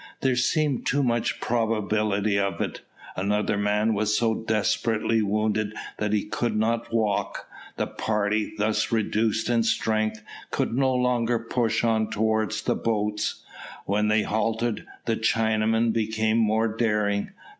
There 0.21 0.35
seemed 0.35 0.87
too 0.87 1.03
much 1.03 1.39
probability 1.39 2.39
of 2.39 2.59
it. 2.59 2.81
Another 3.15 3.55
man 3.55 3.93
was 3.93 4.17
so 4.17 4.33
desperately 4.33 5.21
wounded 5.21 5.75
that 5.99 6.11
he 6.11 6.23
could 6.25 6.55
not 6.55 6.91
walk. 6.91 7.47
The 7.77 7.85
party, 7.85 8.55
thus 8.57 8.91
reduced 8.91 9.47
in 9.47 9.61
strength, 9.61 10.23
could 10.49 10.73
no 10.75 10.91
longer 10.91 11.37
push 11.37 11.83
on 11.83 12.09
towards 12.09 12.63
the 12.63 12.73
boats. 12.75 13.43
When 13.85 14.07
they 14.07 14.23
halted, 14.23 14.87
the 15.05 15.17
Chinamen 15.17 15.93
became 15.93 16.37
more 16.39 16.67
daring. 16.67 17.33